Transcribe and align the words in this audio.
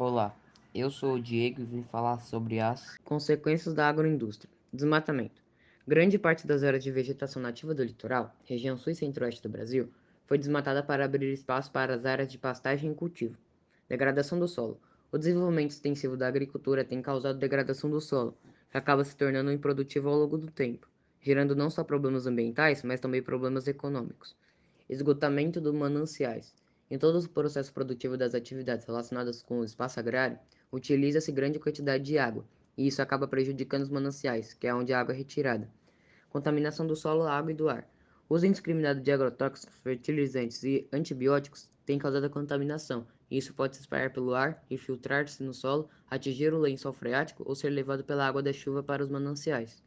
Olá, 0.00 0.32
eu 0.72 0.92
sou 0.92 1.14
o 1.14 1.20
Diego 1.20 1.60
e 1.60 1.64
vim 1.64 1.82
falar 1.82 2.20
sobre 2.20 2.60
as 2.60 2.96
consequências 2.98 3.74
da 3.74 3.88
agroindústria. 3.88 4.48
Desmatamento. 4.72 5.42
Grande 5.84 6.16
parte 6.16 6.46
das 6.46 6.62
áreas 6.62 6.84
de 6.84 6.92
vegetação 6.92 7.42
nativa 7.42 7.74
do 7.74 7.82
litoral, 7.82 8.32
região 8.44 8.76
sul 8.78 8.92
e 8.92 8.94
centro-oeste 8.94 9.42
do 9.42 9.48
Brasil, 9.48 9.90
foi 10.24 10.38
desmatada 10.38 10.84
para 10.84 11.04
abrir 11.04 11.32
espaço 11.32 11.72
para 11.72 11.96
as 11.96 12.06
áreas 12.06 12.30
de 12.30 12.38
pastagem 12.38 12.92
e 12.92 12.94
cultivo. 12.94 13.36
Degradação 13.88 14.38
do 14.38 14.46
solo. 14.46 14.80
O 15.10 15.18
desenvolvimento 15.18 15.72
extensivo 15.72 16.16
da 16.16 16.28
agricultura 16.28 16.84
tem 16.84 17.02
causado 17.02 17.36
degradação 17.36 17.90
do 17.90 18.00
solo, 18.00 18.38
que 18.70 18.78
acaba 18.78 19.02
se 19.02 19.16
tornando 19.16 19.50
improdutivo 19.50 20.08
ao 20.08 20.16
longo 20.16 20.38
do 20.38 20.48
tempo, 20.48 20.88
gerando 21.20 21.56
não 21.56 21.70
só 21.70 21.82
problemas 21.82 22.24
ambientais, 22.24 22.84
mas 22.84 23.00
também 23.00 23.20
problemas 23.20 23.66
econômicos. 23.66 24.36
Esgotamento 24.88 25.60
dos 25.60 25.74
mananciais. 25.74 26.54
Em 26.90 26.98
todo 26.98 27.18
o 27.18 27.28
processo 27.28 27.72
produtivo 27.72 28.16
das 28.16 28.34
atividades 28.34 28.86
relacionadas 28.86 29.42
com 29.42 29.60
o 29.60 29.64
espaço 29.64 30.00
agrário, 30.00 30.38
utiliza-se 30.72 31.30
grande 31.30 31.58
quantidade 31.58 32.02
de 32.02 32.16
água, 32.16 32.46
e 32.78 32.86
isso 32.86 33.02
acaba 33.02 33.28
prejudicando 33.28 33.82
os 33.82 33.90
mananciais, 33.90 34.54
que 34.54 34.66
é 34.66 34.74
onde 34.74 34.92
a 34.94 35.00
água 35.00 35.12
é 35.12 35.16
retirada. 35.16 35.70
Contaminação 36.30 36.86
do 36.86 36.96
solo, 36.96 37.24
água 37.24 37.52
e 37.52 37.54
do 37.54 37.68
ar. 37.68 37.86
O 38.26 38.34
uso 38.34 38.46
indiscriminado 38.46 39.00
de 39.00 39.12
agrotóxicos, 39.12 39.76
fertilizantes 39.78 40.62
e 40.62 40.88
antibióticos 40.90 41.70
tem 41.84 41.98
causado 41.98 42.24
a 42.24 42.30
contaminação, 42.30 43.06
e 43.30 43.36
isso 43.36 43.52
pode 43.52 43.76
se 43.76 43.82
espalhar 43.82 44.10
pelo 44.10 44.34
ar, 44.34 44.64
infiltrar-se 44.70 45.42
no 45.42 45.52
solo, 45.52 45.90
atingir 46.10 46.54
o 46.54 46.58
lençol 46.58 46.94
freático 46.94 47.42
ou 47.46 47.54
ser 47.54 47.68
levado 47.68 48.02
pela 48.02 48.26
água 48.26 48.42
da 48.42 48.52
chuva 48.52 48.82
para 48.82 49.02
os 49.02 49.10
mananciais. 49.10 49.82